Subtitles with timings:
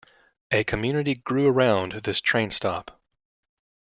[0.49, 2.99] A community grew around this train stop.